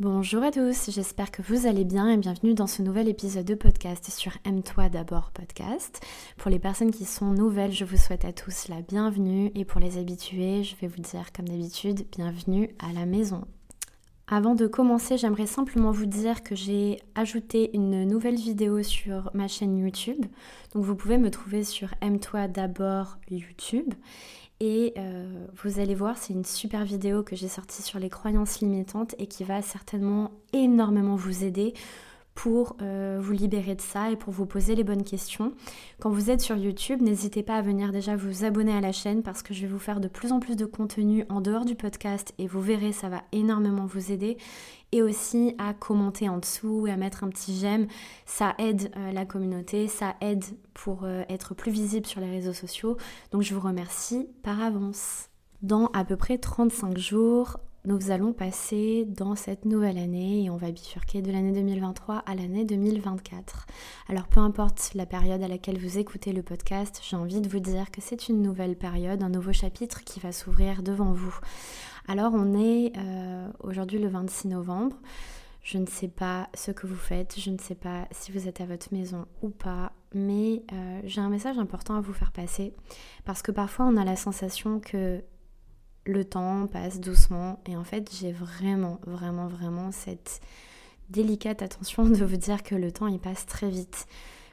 Bonjour 0.00 0.44
à 0.44 0.52
tous, 0.52 0.90
j'espère 0.92 1.32
que 1.32 1.42
vous 1.42 1.66
allez 1.66 1.84
bien 1.84 2.08
et 2.08 2.16
bienvenue 2.16 2.54
dans 2.54 2.68
ce 2.68 2.82
nouvel 2.82 3.08
épisode 3.08 3.44
de 3.44 3.56
podcast 3.56 4.08
sur 4.12 4.30
Aime-toi 4.44 4.88
d'abord 4.88 5.32
podcast. 5.32 6.00
Pour 6.36 6.52
les 6.52 6.60
personnes 6.60 6.92
qui 6.92 7.04
sont 7.04 7.32
nouvelles, 7.32 7.72
je 7.72 7.84
vous 7.84 7.96
souhaite 7.96 8.24
à 8.24 8.32
tous 8.32 8.68
la 8.68 8.80
bienvenue 8.80 9.50
et 9.56 9.64
pour 9.64 9.80
les 9.80 9.98
habitués, 9.98 10.62
je 10.62 10.76
vais 10.76 10.86
vous 10.86 11.02
dire 11.02 11.32
comme 11.32 11.48
d'habitude, 11.48 12.06
bienvenue 12.16 12.70
à 12.78 12.92
la 12.92 13.06
maison. 13.06 13.44
Avant 14.28 14.54
de 14.54 14.68
commencer, 14.68 15.18
j'aimerais 15.18 15.46
simplement 15.46 15.90
vous 15.90 16.06
dire 16.06 16.44
que 16.44 16.54
j'ai 16.54 17.00
ajouté 17.16 17.70
une 17.74 18.04
nouvelle 18.04 18.36
vidéo 18.36 18.84
sur 18.84 19.32
ma 19.34 19.48
chaîne 19.48 19.76
YouTube. 19.78 20.26
Donc 20.74 20.84
vous 20.84 20.94
pouvez 20.94 21.18
me 21.18 21.32
trouver 21.32 21.64
sur 21.64 21.92
Aime-toi 22.02 22.46
d'abord 22.46 23.18
YouTube. 23.32 23.94
Et 24.60 24.92
euh, 24.98 25.46
vous 25.62 25.78
allez 25.78 25.94
voir, 25.94 26.16
c'est 26.16 26.32
une 26.32 26.44
super 26.44 26.84
vidéo 26.84 27.22
que 27.22 27.36
j'ai 27.36 27.46
sortie 27.46 27.82
sur 27.82 28.00
les 28.00 28.10
croyances 28.10 28.60
limitantes 28.60 29.14
et 29.18 29.26
qui 29.26 29.44
va 29.44 29.62
certainement 29.62 30.32
énormément 30.52 31.14
vous 31.14 31.44
aider 31.44 31.74
pour 32.38 32.76
euh, 32.82 33.18
vous 33.20 33.32
libérer 33.32 33.74
de 33.74 33.80
ça 33.80 34.12
et 34.12 34.16
pour 34.16 34.32
vous 34.32 34.46
poser 34.46 34.76
les 34.76 34.84
bonnes 34.84 35.02
questions. 35.02 35.54
Quand 35.98 36.10
vous 36.10 36.30
êtes 36.30 36.40
sur 36.40 36.56
YouTube, 36.56 37.02
n'hésitez 37.02 37.42
pas 37.42 37.56
à 37.56 37.62
venir 37.62 37.90
déjà 37.90 38.14
vous 38.14 38.44
abonner 38.44 38.72
à 38.72 38.80
la 38.80 38.92
chaîne 38.92 39.24
parce 39.24 39.42
que 39.42 39.52
je 39.52 39.62
vais 39.62 39.66
vous 39.66 39.80
faire 39.80 39.98
de 39.98 40.06
plus 40.06 40.30
en 40.30 40.38
plus 40.38 40.54
de 40.54 40.64
contenu 40.64 41.24
en 41.30 41.40
dehors 41.40 41.64
du 41.64 41.74
podcast 41.74 42.32
et 42.38 42.46
vous 42.46 42.60
verrez, 42.60 42.92
ça 42.92 43.08
va 43.08 43.24
énormément 43.32 43.86
vous 43.86 44.12
aider. 44.12 44.36
Et 44.92 45.02
aussi 45.02 45.56
à 45.58 45.74
commenter 45.74 46.28
en 46.28 46.38
dessous 46.38 46.86
et 46.86 46.92
à 46.92 46.96
mettre 46.96 47.24
un 47.24 47.28
petit 47.28 47.58
j'aime. 47.58 47.88
Ça 48.24 48.54
aide 48.58 48.92
euh, 48.96 49.10
la 49.10 49.26
communauté, 49.26 49.88
ça 49.88 50.14
aide 50.20 50.44
pour 50.74 51.00
euh, 51.02 51.24
être 51.28 51.54
plus 51.54 51.72
visible 51.72 52.06
sur 52.06 52.20
les 52.20 52.30
réseaux 52.30 52.52
sociaux. 52.52 52.98
Donc 53.32 53.42
je 53.42 53.52
vous 53.52 53.66
remercie 53.66 54.28
par 54.44 54.62
avance. 54.62 55.28
Dans 55.62 55.86
à 55.86 56.04
peu 56.04 56.14
près 56.14 56.38
35 56.38 56.98
jours, 56.98 57.58
nous 57.84 58.10
allons 58.10 58.32
passer 58.32 59.04
dans 59.06 59.34
cette 59.34 59.64
nouvelle 59.64 59.98
année 59.98 60.44
et 60.44 60.50
on 60.50 60.56
va 60.56 60.70
bifurquer 60.70 61.22
de 61.22 61.30
l'année 61.30 61.52
2023 61.52 62.16
à 62.26 62.34
l'année 62.34 62.64
2024. 62.64 63.66
Alors 64.08 64.26
peu 64.26 64.40
importe 64.40 64.90
la 64.94 65.06
période 65.06 65.42
à 65.42 65.48
laquelle 65.48 65.78
vous 65.78 65.98
écoutez 65.98 66.32
le 66.32 66.42
podcast, 66.42 67.00
j'ai 67.08 67.16
envie 67.16 67.40
de 67.40 67.48
vous 67.48 67.60
dire 67.60 67.90
que 67.90 68.00
c'est 68.00 68.28
une 68.28 68.42
nouvelle 68.42 68.76
période, 68.76 69.22
un 69.22 69.28
nouveau 69.28 69.52
chapitre 69.52 70.02
qui 70.04 70.18
va 70.20 70.32
s'ouvrir 70.32 70.82
devant 70.82 71.12
vous. 71.12 71.34
Alors 72.08 72.32
on 72.34 72.58
est 72.58 72.92
euh, 72.96 73.48
aujourd'hui 73.60 73.98
le 73.98 74.08
26 74.08 74.48
novembre. 74.48 74.96
Je 75.62 75.78
ne 75.78 75.86
sais 75.86 76.08
pas 76.08 76.48
ce 76.54 76.70
que 76.70 76.86
vous 76.86 76.96
faites, 76.96 77.38
je 77.38 77.50
ne 77.50 77.58
sais 77.58 77.74
pas 77.74 78.08
si 78.10 78.32
vous 78.32 78.48
êtes 78.48 78.60
à 78.60 78.66
votre 78.66 78.92
maison 78.92 79.26
ou 79.42 79.50
pas, 79.50 79.92
mais 80.14 80.62
euh, 80.72 81.00
j'ai 81.04 81.20
un 81.20 81.28
message 81.28 81.58
important 81.58 81.94
à 81.94 82.00
vous 82.00 82.12
faire 82.12 82.32
passer 82.32 82.72
parce 83.24 83.42
que 83.42 83.52
parfois 83.52 83.86
on 83.86 83.96
a 83.96 84.04
la 84.04 84.16
sensation 84.16 84.80
que 84.80 85.22
le 86.08 86.24
temps 86.24 86.66
passe 86.66 87.00
doucement 87.00 87.60
et 87.66 87.76
en 87.76 87.84
fait 87.84 88.10
j'ai 88.18 88.32
vraiment 88.32 88.98
vraiment 89.06 89.46
vraiment 89.46 89.92
cette 89.92 90.40
délicate 91.10 91.60
attention 91.60 92.04
de 92.04 92.24
vous 92.24 92.36
dire 92.38 92.62
que 92.62 92.74
le 92.74 92.90
temps 92.90 93.06
il 93.06 93.18
passe 93.18 93.46
très 93.46 93.68
vite. 93.68 94.06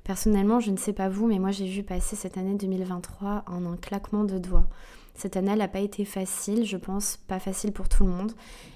Personnellement, 0.03 0.59
je 0.59 0.69
ne 0.69 0.77
sais 0.77 0.93
pas 0.93 1.09
vous, 1.09 1.25
mais 1.25 1.39
moi 1.39 1.51
j'ai 1.51 1.67
vu 1.67 1.81
passer 1.81 2.15
cette 2.15 2.37
année 2.37 2.53
2023 2.55 3.45
en 3.47 3.65
un 3.65 3.77
claquement 3.77 4.23
de 4.23 4.37
doigts. 4.37 4.67
Cette 5.15 5.37
année, 5.37 5.51
elle 5.51 5.59
n'a 5.59 5.69
pas 5.69 5.79
été 5.79 6.03
facile, 6.03 6.65
je 6.65 6.75
pense, 6.75 7.17
pas 7.27 7.39
facile 7.39 7.71
pour 7.71 7.87
tout 7.87 8.03
le 8.03 8.11
monde, 8.11 8.33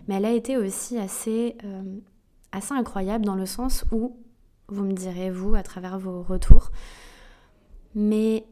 mais 0.07 0.15
elle 0.15 0.25
a 0.25 0.31
été 0.31 0.57
aussi 0.57 0.97
assez, 0.97 1.57
euh, 1.65 1.83
assez 2.53 2.73
incroyable 2.73 3.25
dans 3.25 3.35
le 3.35 3.45
sens 3.45 3.83
où, 3.91 4.15
vous 4.69 4.83
me 4.85 4.93
direz, 4.93 5.29
vous, 5.29 5.53
à 5.53 5.63
travers 5.63 5.99
vos 5.99 6.23
retours, 6.23 6.71
mais 7.93 8.45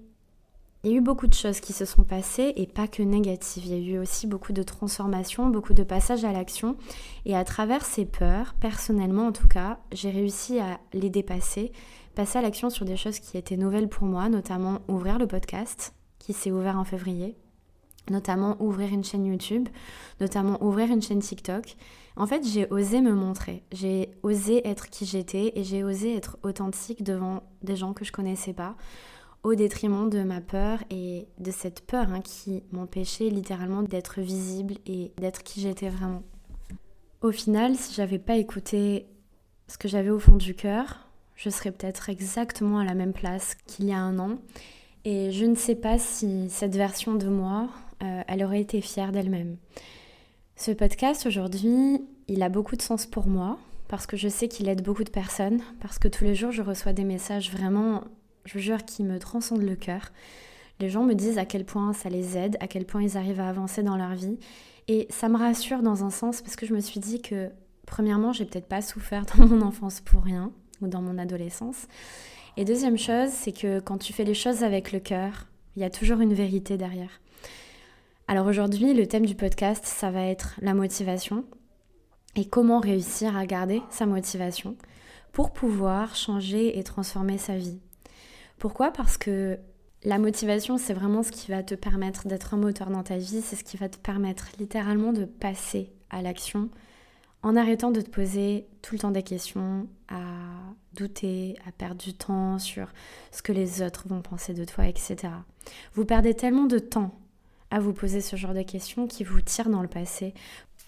il 0.88 0.92
y 0.92 0.94
a 0.94 1.00
eu 1.00 1.02
beaucoup 1.02 1.28
de 1.28 1.34
choses 1.34 1.60
qui 1.60 1.74
se 1.74 1.84
sont 1.84 2.06
passées 2.06 2.54
et 2.56 2.66
pas 2.66 2.88
que 2.88 3.04
négatives. 3.04 3.66
Il 3.66 3.74
y 3.74 3.76
a 3.76 3.96
eu 3.96 4.00
aussi 4.00 4.26
beaucoup 4.26 4.54
de 4.54 4.64
transformations, 4.64 5.48
beaucoup 5.48 5.74
de 5.74 5.84
passages 5.84 6.24
à 6.24 6.32
l'action. 6.32 6.78
Et 7.26 7.36
à 7.36 7.44
travers 7.44 7.84
ces 7.84 8.06
peurs, 8.06 8.54
personnellement 8.54 9.28
en 9.28 9.32
tout 9.34 9.50
cas, 9.50 9.80
j'ai 9.92 10.10
réussi 10.10 10.60
à 10.60 10.80
les 10.94 11.10
dépasser, 11.10 11.74
passer 12.16 12.40
à 12.40 12.42
l'action 12.42 12.70
sur 12.70 12.86
des 12.86 12.96
choses 12.96 13.20
qui 13.20 13.38
étaient 13.38 13.58
nouvelles 13.58 13.90
pour 13.90 14.08
moi, 14.08 14.30
notamment 14.30 14.80
ouvrir 14.88 15.20
le 15.20 15.28
podcast 15.28 15.94
qui 16.20 16.32
s'est 16.32 16.52
ouvert 16.52 16.80
en 16.80 16.86
février, 16.86 17.36
notamment 18.10 18.56
ouvrir 18.62 18.94
une 18.94 19.04
chaîne 19.04 19.26
YouTube, 19.26 19.68
notamment 20.22 20.64
ouvrir 20.64 20.90
une 20.90 21.02
chaîne 21.02 21.20
TikTok. 21.20 21.76
En 22.16 22.28
fait, 22.28 22.48
j'ai 22.48 22.66
osé 22.72 23.02
me 23.02 23.12
montrer, 23.12 23.62
j'ai 23.74 24.12
osé 24.24 24.66
être 24.66 24.90
qui 24.90 25.06
j'étais 25.06 25.52
et 25.56 25.66
j'ai 25.66 25.84
osé 25.84 26.16
être 26.16 26.38
authentique 26.44 27.04
devant 27.04 27.44
des 27.62 27.76
gens 27.76 27.92
que 27.92 28.06
je 28.06 28.14
connaissais 28.14 28.54
pas 28.54 28.78
au 29.44 29.56
détriment 29.56 30.10
de 30.10 30.24
ma 30.24 30.42
peur 30.42 30.80
et 30.90 31.28
de 31.40 31.52
cette 31.52 31.82
peur 31.82 32.08
hein, 32.12 32.22
qui 32.22 32.64
m'empêchait 32.72 33.30
littéralement 33.30 33.84
d'être 33.84 34.22
visible 34.22 34.76
et 34.86 35.12
d'être 35.18 35.44
qui 35.44 35.62
j'étais 35.62 35.90
vraiment. 35.90 36.24
Au 37.22 37.32
final, 37.32 37.76
si 37.76 37.94
j'avais 37.94 38.20
pas 38.20 38.36
écouté 38.36 39.08
ce 39.68 39.78
que 39.78 39.88
j'avais 39.88 40.10
au 40.10 40.20
fond 40.20 40.36
du 40.36 40.54
cœur, 40.54 41.08
je 41.36 41.50
serais 41.50 41.72
peut-être 41.72 42.10
exactement 42.10 42.80
à 42.80 42.86
la 42.86 42.94
même 42.94 43.14
place 43.14 43.56
qu'il 43.66 43.86
y 43.86 43.92
a 43.92 44.00
un 44.00 44.20
an. 44.20 44.38
Et 45.06 45.32
je 45.32 45.46
ne 45.46 45.56
sais 45.56 45.76
pas 45.76 45.98
si 45.98 46.50
cette 46.50 46.76
version 46.76 47.16
de 47.16 47.28
moi, 47.28 47.70
euh, 48.04 48.22
elle 48.28 48.44
aurait 48.44 48.62
été 48.62 48.82
fière 48.82 49.12
d'elle-même. 49.12 49.58
Ce 50.56 50.72
podcast 50.72 51.26
aujourd'hui, 51.26 52.02
il 52.28 52.44
a 52.44 52.50
beaucoup 52.50 52.76
de 52.76 52.82
sens 52.82 53.06
pour 53.06 53.28
moi 53.28 53.58
parce 53.88 54.06
que 54.06 54.18
je 54.18 54.28
sais 54.28 54.48
qu'il 54.48 54.68
aide 54.68 54.84
beaucoup 54.84 55.04
de 55.04 55.10
personnes, 55.10 55.62
parce 55.80 55.98
que 55.98 56.08
tous 56.08 56.24
les 56.24 56.36
jours 56.36 56.52
je 56.52 56.62
reçois 56.62 56.94
des 56.94 57.04
messages 57.04 57.52
vraiment 57.52 58.04
je 58.48 58.60
jure, 58.60 58.86
qui 58.86 59.04
me 59.04 59.20
transcende 59.20 59.62
le 59.62 59.76
cœur. 59.76 60.12
Les 60.80 60.90
gens 60.90 61.04
me 61.04 61.14
disent 61.14 61.38
à 61.38 61.46
quel 61.46 61.66
point 61.66 61.94
ça 61.94 62.10
les 62.10 62.38
aide, 62.38 62.58
à 62.60 62.68
quel 62.68 62.86
point 62.86 63.04
ils 63.04 63.18
arrivent 63.18 63.40
à 63.40 63.50
avancer 63.50 63.84
dans 63.84 63.98
leur 63.98 64.16
vie. 64.16 64.40
Et 64.88 65.08
ça 65.10 65.28
me 65.28 65.38
rassure 65.38 65.82
dans 65.82 66.04
un 66.04 66.10
sens 66.10 66.42
parce 66.42 66.56
que 66.56 66.66
je 66.66 66.74
me 66.74 66.80
suis 66.80 67.00
dit 67.00 67.22
que, 67.22 67.50
premièrement, 67.86 68.32
j'ai 68.32 68.46
peut-être 68.46 68.68
pas 68.68 68.82
souffert 68.82 69.26
dans 69.38 69.46
mon 69.46 69.62
enfance 69.62 70.02
pour 70.02 70.24
rien 70.24 70.52
ou 70.82 70.88
dans 70.88 71.02
mon 71.02 71.18
adolescence. 71.18 71.88
Et 72.56 72.66
deuxième 72.66 72.98
chose, 72.98 73.30
c'est 73.30 73.52
que 73.52 73.80
quand 73.80 73.98
tu 73.98 74.14
fais 74.14 74.24
les 74.24 74.34
choses 74.34 74.64
avec 74.64 74.92
le 74.92 75.00
cœur, 75.00 75.48
il 75.76 75.82
y 75.82 75.86
a 75.86 75.90
toujours 75.90 76.22
une 76.22 76.34
vérité 76.34 76.78
derrière. 76.78 77.22
Alors 78.28 78.48
aujourd'hui, 78.48 78.94
le 78.94 79.08
thème 79.08 79.26
du 79.26 79.36
podcast, 79.36 79.86
ça 79.86 80.10
va 80.12 80.24
être 80.24 80.56
la 80.62 80.74
motivation 80.74 81.46
et 82.36 82.46
comment 82.46 82.80
réussir 82.80 83.36
à 83.36 83.46
garder 83.46 83.82
sa 83.90 84.06
motivation 84.06 84.76
pour 85.32 85.54
pouvoir 85.54 86.16
changer 86.16 86.78
et 86.78 86.84
transformer 86.84 87.38
sa 87.38 87.58
vie. 87.58 87.80
Pourquoi? 88.58 88.92
Parce 88.92 89.18
que 89.18 89.60
la 90.04 90.20
motivation, 90.20 90.78
c'est 90.78 90.94
vraiment 90.94 91.24
ce 91.24 91.32
qui 91.32 91.52
va 91.52 91.64
te 91.64 91.76
permettre 91.76 92.28
d'être 92.28 92.54
un 92.54 92.58
moteur 92.58 92.90
dans 92.90 93.04
ta 93.04 93.18
vie, 93.18 93.42
c'est 93.42 93.56
ce 93.56 93.64
qui 93.64 93.78
va 93.78 93.90
te 93.90 93.98
permettre 93.98 94.48
littéralement 94.60 95.14
de 95.14 95.26
passer 95.26 95.92
à 96.10 96.22
l'action 96.22 96.70
en 97.44 97.56
arrêtant 97.56 97.92
de 97.92 98.02
te 98.02 98.10
poser 98.10 98.68
tout 98.82 98.96
le 98.96 99.00
temps 99.00 99.12
des 99.12 99.24
questions, 99.24 99.88
à 100.10 100.22
douter, 100.94 101.56
à 101.68 101.72
perdre 101.72 102.02
du 102.02 102.14
temps 102.14 102.58
sur 102.60 102.92
ce 103.32 103.42
que 103.42 103.52
les 103.52 103.82
autres 103.82 104.08
vont 104.08 104.22
penser 104.22 104.54
de 104.54 104.66
toi, 104.66 104.88
etc. 104.88 105.16
Vous 105.94 106.06
perdez 106.06 106.34
tellement 106.34 106.66
de 106.66 106.80
temps 106.80 107.18
à 107.70 107.80
vous 107.80 107.94
poser 107.94 108.22
ce 108.22 108.36
genre 108.36 108.54
de 108.54 108.64
questions 108.64 109.08
qui 109.08 109.24
vous 109.24 109.42
tirent 109.42 109.70
dans 109.70 109.82
le 109.82 109.88
passé. 109.88 110.34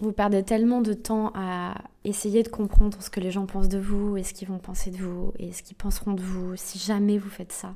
Vous 0.00 0.12
perdez 0.12 0.42
tellement 0.42 0.80
de 0.80 0.94
temps 0.94 1.30
à 1.34 1.74
essayer 2.04 2.42
de 2.42 2.48
comprendre 2.48 3.02
ce 3.02 3.10
que 3.10 3.20
les 3.20 3.30
gens 3.30 3.44
pensent 3.44 3.68
de 3.68 3.78
vous 3.78 4.16
et 4.16 4.22
ce 4.22 4.32
qu'ils 4.32 4.48
vont 4.48 4.58
penser 4.58 4.90
de 4.90 4.96
vous 4.96 5.32
et 5.38 5.52
ce 5.52 5.62
qu'ils 5.62 5.76
penseront 5.76 6.14
de 6.14 6.22
vous 6.22 6.56
si 6.56 6.78
jamais 6.78 7.18
vous 7.18 7.28
faites 7.28 7.52
ça. 7.52 7.74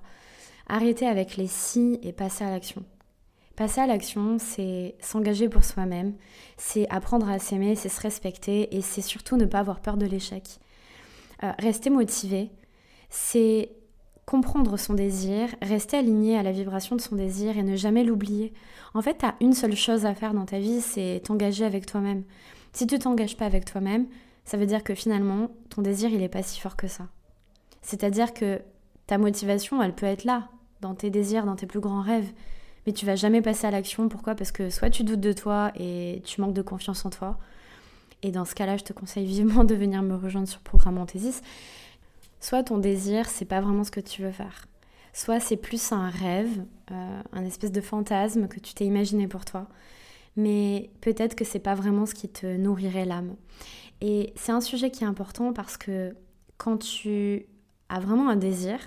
Arrêtez 0.67 1.07
avec 1.07 1.37
les 1.37 1.47
si 1.47 1.99
et 2.03 2.13
passez 2.13 2.43
à 2.43 2.51
l'action. 2.51 2.83
Passer 3.57 3.83
à 3.83 3.87
l'action, 3.87 4.39
c'est 4.39 4.97
s'engager 5.01 5.49
pour 5.49 5.65
soi-même, 5.65 6.15
c'est 6.57 6.89
apprendre 6.89 7.29
à 7.29 7.39
s'aimer, 7.39 7.77
c'est 7.77 7.91
se 7.91 8.01
respecter 8.01 8.75
et 8.75 8.81
c'est 8.81 9.03
surtout 9.03 9.37
ne 9.37 9.45
pas 9.45 9.61
avoir 9.61 9.81
peur 9.81 9.97
de 9.97 10.07
l'échec. 10.07 10.59
Euh, 11.43 11.53
rester 11.59 11.91
motivé, 11.91 12.51
c'est 13.11 13.71
comprendre 14.27 14.77
son 14.79 14.95
désir, 14.95 15.49
rester 15.61 15.99
aligné 15.99 16.39
à 16.39 16.43
la 16.43 16.53
vibration 16.53 16.97
de 16.97 17.01
son 17.01 17.17
désir 17.17 17.59
et 17.59 17.63
ne 17.63 17.77
jamais 17.77 18.05
l'oublier. 18.05 18.53
En 18.95 19.03
fait, 19.03 19.19
tu 19.19 19.27
as 19.27 19.35
une 19.41 19.53
seule 19.53 19.77
chose 19.77 20.07
à 20.07 20.15
faire 20.15 20.35
dans 20.35 20.47
ta 20.47 20.59
vie, 20.59 20.81
c'est 20.81 21.23
t'engager 21.25 21.65
avec 21.65 21.87
toi-même. 21.87 22.25
Si 22.73 22.87
tu 22.87 22.99
t'engages 22.99 23.37
pas 23.37 23.47
avec 23.47 23.65
toi-même, 23.65 24.07
ça 24.45 24.57
veut 24.57 24.67
dire 24.67 24.83
que 24.83 24.95
finalement, 24.95 25.49
ton 25.71 25.83
désir, 25.83 26.11
il 26.11 26.23
est 26.23 26.29
pas 26.29 26.43
si 26.43 26.61
fort 26.61 26.77
que 26.77 26.89
ça. 26.89 27.09
C'est-à-dire 27.83 28.33
que 28.33 28.61
ta 29.07 29.19
motivation, 29.19 29.83
elle 29.83 29.95
peut 29.95 30.07
être 30.07 30.25
là, 30.25 30.49
dans 30.81 30.95
tes 30.95 31.11
désirs, 31.11 31.45
dans 31.45 31.57
tes 31.57 31.67
plus 31.67 31.81
grands 31.81 32.03
rêves, 32.03 32.33
mais 32.87 32.93
tu 32.93 33.07
vas 33.07 33.17
jamais 33.17 33.43
passer 33.43 33.67
à 33.67 33.71
l'action. 33.71 34.09
Pourquoi? 34.09 34.35
Parce 34.35 34.53
que 34.53 34.71
soit 34.71 34.91
tu 34.91 35.05
doutes 35.05 35.21
de 35.21 35.33
toi 35.33 35.73
et 35.77 36.23
tu 36.25 36.41
manques 36.41 36.55
de 36.55 36.63
confiance 36.63 37.05
en 37.05 37.11
toi, 37.11 37.39
et 38.23 38.31
dans 38.31 38.47
ce 38.47 38.55
cas-là, 38.55 38.79
je 38.79 38.85
te 38.85 38.95
conseille 38.95 39.27
vivement 39.27 39.65
de 39.65 39.75
venir 39.75 40.03
me 40.03 40.15
rejoindre 40.15 40.49
sur 40.49 40.61
Programme 40.61 40.97
Anthesis. 40.97 41.43
Soit 42.41 42.65
ton 42.65 42.79
désir, 42.79 43.29
c'est 43.29 43.45
pas 43.45 43.61
vraiment 43.61 43.85
ce 43.85 43.91
que 43.91 44.01
tu 44.01 44.23
veux 44.23 44.33
faire. 44.33 44.67
Soit 45.13 45.41
c'est 45.41 45.57
plus 45.57 45.93
un 45.93 46.11
rêve, 46.11 46.65
euh, 46.91 47.23
un 47.33 47.45
espèce 47.45 47.73
de 47.73 47.81
fantasme 47.81 48.49
que 48.49 48.61
tu 48.61 48.75
t'es 48.75 48.85
imaginé 48.85 49.29
pour 49.29 49.45
toi. 49.45 49.69
Mais 50.37 50.91
peut-être 51.01 51.37
que 51.37 51.45
c'est 51.45 51.61
pas 51.61 51.75
vraiment 51.75 52.07
ce 52.07 52.15
qui 52.15 52.29
te 52.29 52.47
nourrirait 52.57 53.05
l'âme. 53.05 53.37
Et 54.01 54.33
c'est 54.37 54.53
un 54.53 54.61
sujet 54.61 54.91
qui 54.91 55.05
est 55.05 55.07
important 55.07 55.53
parce 55.53 55.77
que 55.77 56.17
quand 56.57 56.79
tu 56.79 57.47
as 57.89 58.01
vraiment 58.01 58.29
un 58.29 58.37
désir 58.37 58.79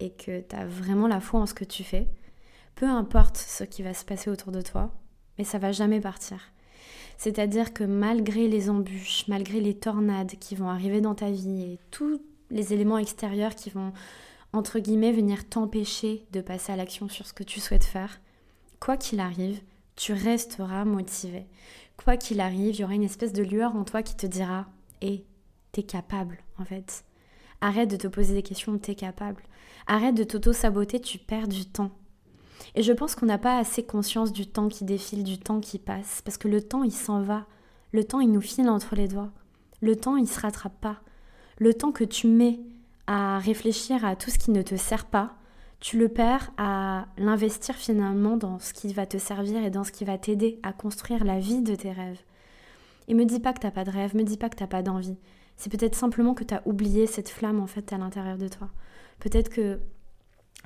et 0.00 0.10
que 0.10 0.40
tu 0.40 0.56
as 0.56 0.66
vraiment 0.66 1.06
la 1.06 1.20
foi 1.20 1.40
en 1.40 1.46
ce 1.46 1.54
que 1.54 1.64
tu 1.64 1.84
fais, 1.84 2.08
peu 2.74 2.86
importe 2.86 3.36
ce 3.36 3.64
qui 3.64 3.82
va 3.82 3.94
se 3.94 4.04
passer 4.04 4.30
autour 4.30 4.52
de 4.52 4.60
toi, 4.60 4.92
mais 5.38 5.44
ça 5.44 5.58
va 5.58 5.72
jamais 5.72 6.00
partir. 6.00 6.38
C'est-à-dire 7.16 7.72
que 7.72 7.84
malgré 7.84 8.48
les 8.48 8.68
embûches, 8.68 9.26
malgré 9.28 9.60
les 9.60 9.74
tornades 9.74 10.32
qui 10.38 10.54
vont 10.54 10.68
arriver 10.68 11.00
dans 11.00 11.14
ta 11.14 11.30
vie 11.30 11.62
et 11.62 11.78
tous 11.90 12.20
les 12.50 12.72
éléments 12.72 12.98
extérieurs 12.98 13.54
qui 13.54 13.70
vont, 13.70 13.92
entre 14.52 14.78
guillemets, 14.78 15.12
venir 15.12 15.48
t'empêcher 15.48 16.26
de 16.32 16.40
passer 16.40 16.72
à 16.72 16.76
l'action 16.76 17.08
sur 17.08 17.26
ce 17.26 17.32
que 17.32 17.44
tu 17.44 17.60
souhaites 17.60 17.84
faire, 17.84 18.20
quoi 18.80 18.96
qu'il 18.96 19.20
arrive, 19.20 19.60
tu 19.96 20.12
resteras 20.12 20.84
motivé. 20.84 21.46
Quoi 21.96 22.16
qu'il 22.16 22.40
arrive, 22.40 22.74
il 22.74 22.80
y 22.80 22.84
aura 22.84 22.94
une 22.94 23.02
espèce 23.02 23.32
de 23.32 23.42
lueur 23.42 23.74
en 23.74 23.84
toi 23.84 24.02
qui 24.02 24.16
te 24.16 24.26
dira 24.26 24.66
Hé, 25.00 25.12
eh, 25.12 25.26
t'es 25.72 25.82
capable, 25.82 26.38
en 26.58 26.64
fait. 26.64 27.04
Arrête 27.60 27.90
de 27.90 27.96
te 27.96 28.06
poser 28.06 28.34
des 28.34 28.42
questions, 28.42 28.76
t'es 28.78 28.94
capable. 28.94 29.42
Arrête 29.86 30.14
de 30.14 30.24
t'auto-saboter, 30.24 31.00
tu 31.00 31.18
perds 31.18 31.48
du 31.48 31.64
temps. 31.64 31.90
Et 32.74 32.82
je 32.82 32.92
pense 32.92 33.14
qu'on 33.14 33.26
n'a 33.26 33.38
pas 33.38 33.58
assez 33.58 33.82
conscience 33.82 34.32
du 34.32 34.46
temps 34.46 34.68
qui 34.68 34.84
défile, 34.84 35.24
du 35.24 35.38
temps 35.38 35.60
qui 35.60 35.78
passe, 35.78 36.20
parce 36.22 36.36
que 36.36 36.48
le 36.48 36.62
temps, 36.62 36.82
il 36.82 36.92
s'en 36.92 37.22
va. 37.22 37.46
Le 37.92 38.04
temps, 38.04 38.20
il 38.20 38.30
nous 38.30 38.40
file 38.40 38.68
entre 38.68 38.94
les 38.94 39.08
doigts. 39.08 39.30
Le 39.80 39.96
temps, 39.96 40.16
il 40.16 40.28
se 40.28 40.40
rattrape 40.40 40.78
pas. 40.80 41.00
Le 41.58 41.72
temps 41.72 41.92
que 41.92 42.04
tu 42.04 42.26
mets 42.26 42.60
à 43.06 43.38
réfléchir 43.38 44.04
à 44.04 44.16
tout 44.16 44.30
ce 44.30 44.38
qui 44.38 44.50
ne 44.50 44.62
te 44.62 44.76
sert 44.76 45.06
pas, 45.06 45.36
tu 45.80 45.98
le 45.98 46.08
perds 46.08 46.52
à 46.56 47.06
l'investir 47.18 47.74
finalement 47.74 48.36
dans 48.36 48.58
ce 48.58 48.72
qui 48.72 48.92
va 48.92 49.06
te 49.06 49.18
servir 49.18 49.64
et 49.64 49.70
dans 49.70 49.84
ce 49.84 49.92
qui 49.92 50.04
va 50.04 50.18
t'aider 50.18 50.58
à 50.62 50.72
construire 50.72 51.24
la 51.24 51.38
vie 51.38 51.62
de 51.62 51.74
tes 51.74 51.92
rêves. 51.92 52.20
Et 53.08 53.14
me 53.14 53.24
dis 53.24 53.40
pas 53.40 53.52
que 53.52 53.60
t'as 53.60 53.70
pas 53.70 53.84
de 53.84 53.90
rêve, 53.90 54.16
me 54.16 54.24
dis 54.24 54.36
pas 54.36 54.48
que 54.48 54.56
t'as 54.56 54.66
pas 54.66 54.82
d'envie. 54.82 55.16
C'est 55.56 55.70
peut-être 55.70 55.94
simplement 55.94 56.34
que 56.34 56.44
tu 56.44 56.54
as 56.54 56.62
oublié 56.66 57.06
cette 57.06 57.28
flamme 57.28 57.60
en 57.60 57.66
fait 57.66 57.92
à 57.92 57.98
l'intérieur 57.98 58.36
de 58.36 58.48
toi. 58.48 58.68
Peut-être 59.20 59.48
que 59.48 59.78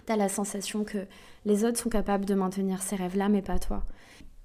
tu 0.07 0.13
as 0.13 0.17
la 0.17 0.29
sensation 0.29 0.85
que 0.85 1.07
les 1.45 1.65
autres 1.65 1.79
sont 1.79 1.91
capables 1.91 2.25
de 2.25 2.35
maintenir 2.35 2.83
ces 2.83 2.97
rêves-là, 2.97 3.29
mais 3.29 3.43
pas 3.43 3.59
toi. 3.59 3.85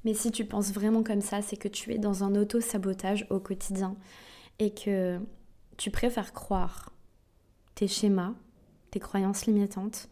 Mais 0.04 0.14
si 0.14 0.32
tu 0.32 0.46
penses 0.46 0.72
vraiment 0.72 1.02
comme 1.02 1.22
ça, 1.22 1.42
c'est 1.42 1.58
que 1.58 1.68
tu 1.68 1.94
es 1.94 1.98
dans 1.98 2.24
un 2.24 2.36
auto-sabotage 2.36 3.26
au 3.30 3.40
quotidien 3.40 3.96
et 4.60 4.72
que 4.72 5.20
tu 5.78 5.92
préfères 5.92 6.34
croire 6.34 6.92
tes 7.76 7.88
schémas, 7.88 8.34
tes 8.92 9.00
croyances 9.00 9.46
limitantes, 9.46 10.10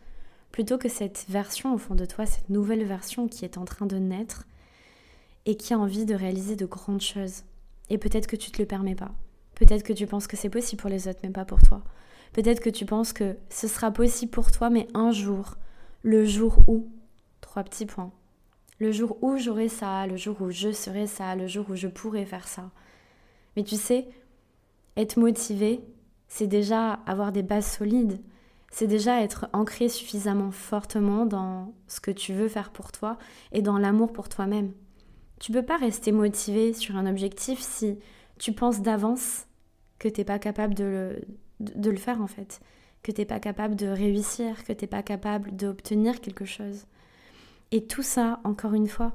plutôt 0.51 0.77
que 0.77 0.89
cette 0.89 1.25
version 1.29 1.73
au 1.73 1.77
fond 1.77 1.95
de 1.95 2.05
toi, 2.05 2.25
cette 2.25 2.49
nouvelle 2.49 2.85
version 2.85 3.27
qui 3.27 3.45
est 3.45 3.57
en 3.57 3.65
train 3.65 3.85
de 3.85 3.97
naître 3.97 4.45
et 5.45 5.55
qui 5.57 5.73
a 5.73 5.79
envie 5.79 6.05
de 6.05 6.15
réaliser 6.15 6.55
de 6.55 6.65
grandes 6.65 7.01
choses. 7.01 7.43
Et 7.89 7.97
peut-être 7.97 8.27
que 8.27 8.35
tu 8.35 8.49
ne 8.49 8.53
te 8.53 8.61
le 8.61 8.67
permets 8.67 8.95
pas. 8.95 9.11
Peut-être 9.55 9.83
que 9.83 9.93
tu 9.93 10.07
penses 10.07 10.27
que 10.27 10.37
c'est 10.37 10.49
possible 10.49 10.81
pour 10.81 10.89
les 10.89 11.07
autres, 11.07 11.19
mais 11.23 11.29
pas 11.29 11.45
pour 11.45 11.61
toi. 11.61 11.83
Peut-être 12.33 12.59
que 12.59 12.69
tu 12.69 12.85
penses 12.85 13.13
que 13.13 13.37
ce 13.49 13.67
sera 13.67 13.91
possible 13.91 14.31
pour 14.31 14.51
toi, 14.51 14.69
mais 14.69 14.87
un 14.93 15.11
jour, 15.11 15.55
le 16.01 16.25
jour 16.25 16.57
où, 16.67 16.91
trois 17.41 17.63
petits 17.63 17.85
points, 17.85 18.11
le 18.79 18.91
jour 18.91 19.17
où 19.21 19.37
j'aurai 19.37 19.69
ça, 19.69 20.07
le 20.07 20.17
jour 20.17 20.41
où 20.41 20.49
je 20.49 20.71
serai 20.71 21.07
ça, 21.07 21.35
le 21.35 21.47
jour 21.47 21.69
où 21.69 21.75
je 21.75 21.87
pourrai 21.87 22.25
faire 22.25 22.47
ça. 22.47 22.71
Mais 23.55 23.63
tu 23.63 23.75
sais, 23.75 24.07
être 24.97 25.17
motivé, 25.17 25.81
c'est 26.27 26.47
déjà 26.47 26.93
avoir 27.05 27.31
des 27.31 27.43
bases 27.43 27.71
solides, 27.71 28.19
c'est 28.71 28.87
déjà 28.87 29.21
être 29.21 29.47
ancré 29.53 29.87
suffisamment 29.87 30.51
fortement 30.51 31.25
dans 31.25 31.73
ce 31.87 31.99
que 31.99 32.11
tu 32.11 32.33
veux 32.33 32.47
faire 32.47 32.71
pour 32.71 32.91
toi 32.91 33.17
et 33.51 33.61
dans 33.61 33.77
l'amour 33.77 34.11
pour 34.11 34.29
toi-même. 34.29 34.71
Tu 35.39 35.51
peux 35.51 35.61
pas 35.61 35.77
rester 35.77 36.11
motivé 36.11 36.73
sur 36.73 36.95
un 36.95 37.05
objectif 37.05 37.59
si 37.59 37.99
tu 38.39 38.51
penses 38.51 38.81
d'avance 38.81 39.45
que 39.99 40.07
tu 40.07 40.21
n'es 40.21 40.25
pas 40.25 40.39
capable 40.39 40.73
de 40.73 40.83
le, 40.83 41.21
de, 41.59 41.91
le, 41.91 41.97
faire 41.97 42.21
en 42.21 42.27
fait, 42.27 42.61
que 43.03 43.11
tu 43.11 43.21
n'es 43.21 43.25
pas 43.25 43.39
capable 43.39 43.75
de 43.75 43.87
réussir, 43.87 44.63
que 44.63 44.73
tu 44.73 44.83
n'es 44.83 44.87
pas 44.87 45.03
capable 45.03 45.55
d'obtenir 45.55 46.19
quelque 46.19 46.45
chose. 46.45 46.85
Et 47.71 47.85
tout 47.85 48.03
ça, 48.03 48.39
encore 48.43 48.73
une 48.73 48.87
fois, 48.87 49.13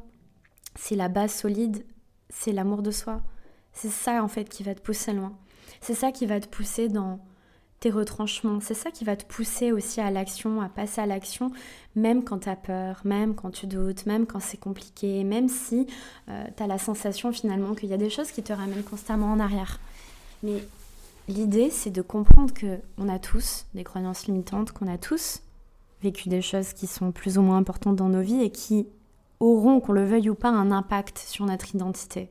c'est 0.76 0.96
la 0.96 1.08
base 1.08 1.34
solide, 1.34 1.84
c'est 2.28 2.52
l'amour 2.52 2.82
de 2.82 2.90
soi. 2.90 3.22
C'est 3.72 3.90
ça 3.90 4.22
en 4.22 4.28
fait 4.28 4.48
qui 4.48 4.62
va 4.62 4.74
te 4.74 4.80
pousser 4.80 5.12
loin. 5.12 5.36
C'est 5.80 5.94
ça 5.94 6.12
qui 6.12 6.26
va 6.26 6.40
te 6.40 6.48
pousser 6.48 6.88
dans 6.88 7.20
tes 7.80 7.90
retranchements. 7.90 8.60
C'est 8.60 8.74
ça 8.74 8.90
qui 8.90 9.04
va 9.04 9.16
te 9.16 9.24
pousser 9.24 9.72
aussi 9.72 10.00
à 10.00 10.10
l'action, 10.10 10.60
à 10.60 10.68
passer 10.68 11.00
à 11.00 11.06
l'action, 11.06 11.50
même 11.94 12.24
quand 12.24 12.40
tu 12.40 12.48
as 12.48 12.56
peur, 12.56 13.00
même 13.04 13.34
quand 13.34 13.50
tu 13.50 13.66
doutes, 13.66 14.06
même 14.06 14.26
quand 14.26 14.40
c'est 14.40 14.58
compliqué, 14.58 15.22
même 15.24 15.48
si 15.48 15.86
euh, 16.28 16.44
tu 16.56 16.62
as 16.62 16.66
la 16.66 16.78
sensation 16.78 17.32
finalement 17.32 17.74
qu'il 17.74 17.88
y 17.88 17.94
a 17.94 17.98
des 17.98 18.10
choses 18.10 18.32
qui 18.32 18.42
te 18.42 18.52
ramènent 18.52 18.82
constamment 18.82 19.30
en 19.32 19.40
arrière. 19.40 19.78
Mais 20.42 20.62
l'idée, 21.28 21.70
c'est 21.70 21.90
de 21.90 22.02
comprendre 22.02 22.52
qu'on 22.54 23.08
a 23.08 23.18
tous 23.18 23.66
des 23.74 23.84
croyances 23.84 24.26
limitantes, 24.26 24.72
qu'on 24.72 24.92
a 24.92 24.98
tous 24.98 25.40
vécu 26.02 26.28
des 26.28 26.42
choses 26.42 26.72
qui 26.72 26.86
sont 26.86 27.12
plus 27.12 27.38
ou 27.38 27.42
moins 27.42 27.58
importantes 27.58 27.96
dans 27.96 28.08
nos 28.08 28.22
vies 28.22 28.42
et 28.42 28.50
qui 28.50 28.86
auront, 29.40 29.80
qu'on 29.80 29.92
le 29.92 30.04
veuille 30.04 30.30
ou 30.30 30.34
pas, 30.34 30.48
un 30.48 30.70
impact 30.70 31.18
sur 31.18 31.44
notre 31.44 31.74
identité. 31.74 32.28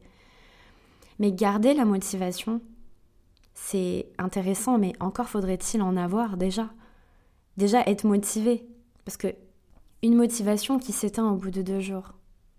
Mais 1.19 1.31
garder 1.31 1.73
la 1.73 1.85
motivation, 1.85 2.61
c'est 3.59 4.07
intéressant, 4.19 4.77
mais 4.77 4.93
encore 4.99 5.27
faudrait-il 5.27 5.81
en 5.81 5.97
avoir 5.97 6.37
déjà. 6.37 6.69
Déjà 7.57 7.81
être 7.87 8.05
motivé. 8.05 8.67
Parce 9.03 9.17
que 9.17 9.33
une 10.03 10.15
motivation 10.15 10.77
qui 10.77 10.93
s'éteint 10.93 11.29
au 11.29 11.35
bout 11.35 11.49
de 11.49 11.63
deux 11.63 11.79
jours, 11.79 12.13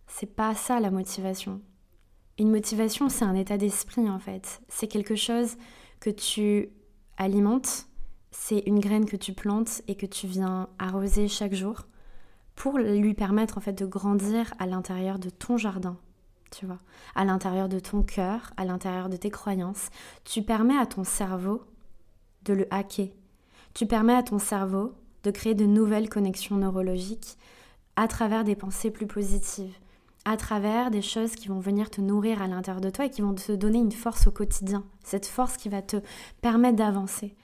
c'est 0.08 0.34
pas 0.34 0.56
ça 0.56 0.80
la 0.80 0.90
motivation. 0.90 1.62
Une 2.36 2.50
motivation, 2.50 3.08
c'est 3.08 3.24
un 3.24 3.36
état 3.36 3.56
d'esprit 3.56 4.10
en 4.10 4.18
fait. 4.18 4.60
C'est 4.68 4.88
quelque 4.88 5.14
chose 5.14 5.56
que 6.00 6.10
tu 6.10 6.68
alimentes, 7.16 7.86
c'est 8.32 8.64
une 8.66 8.80
graine 8.80 9.06
que 9.06 9.16
tu 9.16 9.32
plantes 9.32 9.82
et 9.86 9.94
que 9.94 10.06
tu 10.06 10.26
viens 10.26 10.68
arroser 10.80 11.28
chaque 11.28 11.54
jour 11.54 11.86
pour 12.56 12.76
lui 12.76 13.14
permettre 13.14 13.56
en 13.56 13.60
fait 13.60 13.72
de 13.72 13.86
grandir 13.86 14.52
à 14.58 14.66
l'intérieur 14.66 15.20
de 15.20 15.30
ton 15.30 15.56
jardin, 15.56 15.96
tu 16.50 16.66
vois, 16.66 16.80
à 17.14 17.24
l'intérieur 17.24 17.68
de 17.68 17.78
ton 17.78 18.02
cœur, 18.02 18.52
à 18.56 18.64
l'intérieur 18.64 19.08
de 19.08 19.16
tes 19.16 19.30
croyances. 19.30 19.88
Tu 20.24 20.42
permets 20.42 20.76
à 20.76 20.86
ton 20.86 21.04
cerveau 21.04 21.62
de 22.44 22.54
le 22.54 22.66
hacker. 22.72 23.08
Tu 23.74 23.86
permets 23.86 24.14
à 24.14 24.22
ton 24.22 24.38
cerveau 24.38 24.94
de 25.24 25.30
créer 25.30 25.54
de 25.54 25.66
nouvelles 25.66 26.08
connexions 26.08 26.56
neurologiques 26.56 27.36
à 27.96 28.08
travers 28.08 28.44
des 28.44 28.54
pensées 28.54 28.90
plus 28.90 29.06
positives, 29.06 29.74
à 30.24 30.36
travers 30.36 30.90
des 30.90 31.02
choses 31.02 31.34
qui 31.34 31.48
vont 31.48 31.60
venir 31.60 31.90
te 31.90 32.00
nourrir 32.00 32.42
à 32.42 32.46
l'intérieur 32.46 32.80
de 32.80 32.90
toi 32.90 33.06
et 33.06 33.10
qui 33.10 33.22
vont 33.22 33.34
te 33.34 33.52
donner 33.52 33.78
une 33.78 33.92
force 33.92 34.26
au 34.26 34.30
quotidien, 34.30 34.84
cette 35.02 35.26
force 35.26 35.56
qui 35.56 35.68
va 35.68 35.82
te 35.82 35.96
permettre 36.40 36.76
d'avancer. 36.76 37.34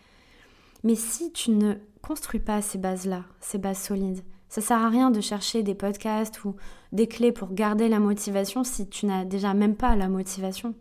Mais 0.84 0.94
si 0.94 1.32
tu 1.32 1.50
ne 1.50 1.74
construis 2.02 2.40
pas 2.40 2.62
ces 2.62 2.78
bases-là, 2.78 3.24
ces 3.40 3.58
bases 3.58 3.82
solides, 3.82 4.22
ça 4.54 4.60
sert 4.60 4.78
à 4.84 4.88
rien 4.88 5.10
de 5.10 5.20
chercher 5.20 5.64
des 5.64 5.74
podcasts 5.74 6.44
ou 6.44 6.54
des 6.92 7.08
clés 7.08 7.32
pour 7.32 7.52
garder 7.52 7.88
la 7.88 7.98
motivation 7.98 8.62
si 8.62 8.88
tu 8.88 9.04
n'as 9.04 9.24
déjà 9.24 9.52
même 9.52 9.74
pas 9.74 9.96
la 9.96 10.08
motivation. 10.08 10.76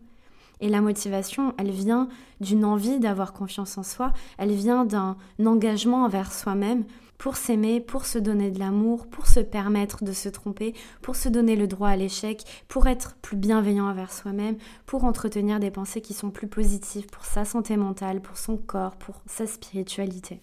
Et 0.62 0.70
la 0.70 0.80
motivation, 0.80 1.56
elle 1.58 1.72
vient 1.72 2.08
d'une 2.40 2.66
envie 2.66 3.00
d'avoir 3.00 3.34
confiance 3.34 3.76
en 3.80 3.82
soi, 3.82 4.14
elle 4.38 4.52
vient 4.52 4.86
d'un 4.86 5.18
engagement 5.44 6.04
envers 6.04 6.32
soi-même 6.32 6.84
pour 7.18 7.36
s'aimer, 7.36 7.80
pour 7.80 8.06
se 8.06 8.20
donner 8.20 8.52
de 8.52 8.60
l'amour, 8.60 9.08
pour 9.08 9.26
se 9.26 9.40
permettre 9.40 10.04
de 10.04 10.14
se 10.14 10.30
tromper, 10.30 10.76
pour 11.02 11.16
se 11.16 11.28
donner 11.28 11.56
le 11.56 11.66
droit 11.66 11.90
à 11.90 11.96
l'échec, 11.96 12.44
pour 12.68 12.86
être 12.86 13.16
plus 13.24 13.38
bienveillant 13.38 13.90
envers 13.90 14.14
soi-même, 14.14 14.58
pour 14.86 15.04
entretenir 15.04 15.60
des 15.60 15.72
pensées 15.72 16.02
qui 16.02 16.14
sont 16.14 16.30
plus 16.30 16.48
positives 16.48 17.08
pour 17.08 17.26
sa 17.26 17.44
santé 17.44 17.76
mentale, 17.76 18.22
pour 18.22 18.38
son 18.38 18.56
corps, 18.56 18.98
pour 18.98 19.24
sa 19.26 19.48
spiritualité. 19.48 20.42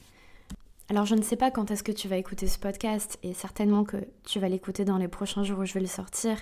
Alors 0.91 1.07
je 1.07 1.15
ne 1.15 1.23
sais 1.23 1.37
pas 1.37 1.53
quand 1.53 1.71
est-ce 1.71 1.85
que 1.85 1.93
tu 1.93 2.09
vas 2.09 2.17
écouter 2.17 2.49
ce 2.49 2.59
podcast 2.59 3.17
et 3.23 3.33
certainement 3.33 3.85
que 3.85 4.09
tu 4.25 4.41
vas 4.41 4.49
l'écouter 4.49 4.85
dans 4.85 4.99
les 4.99 5.07
prochains 5.07 5.45
jours 5.45 5.61
où 5.61 5.65
je 5.65 5.75
vais 5.75 5.79
le 5.79 5.87
sortir, 5.87 6.33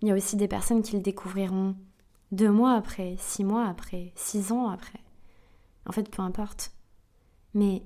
mais 0.00 0.06
il 0.06 0.08
y 0.08 0.12
a 0.12 0.14
aussi 0.14 0.34
des 0.36 0.48
personnes 0.48 0.80
qui 0.80 0.96
le 0.96 1.02
découvriront 1.02 1.76
deux 2.32 2.50
mois 2.50 2.72
après, 2.72 3.16
six 3.18 3.44
mois 3.44 3.66
après, 3.66 4.14
six 4.16 4.50
ans 4.50 4.70
après. 4.70 5.00
En 5.86 5.92
fait, 5.92 6.08
peu 6.10 6.22
importe. 6.22 6.72
Mais 7.52 7.82